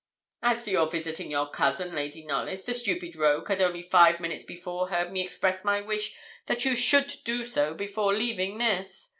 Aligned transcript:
'As 0.41 0.65
to 0.65 0.71
your 0.71 0.89
visiting 0.89 1.29
your 1.29 1.47
cousin, 1.51 1.93
Lady 1.93 2.25
Knollys, 2.25 2.65
the 2.65 2.73
stupid 2.73 3.15
rogue 3.15 3.47
had 3.49 3.61
only 3.61 3.83
five 3.83 4.19
minutes 4.19 4.43
before 4.43 4.87
heard 4.89 5.11
me 5.11 5.21
express 5.23 5.63
my 5.63 5.79
wish 5.79 6.15
that 6.47 6.65
you 6.65 6.75
should 6.75 7.13
do 7.23 7.43
so 7.43 7.75
before 7.75 8.11
leaving 8.11 8.57
this. 8.57 9.09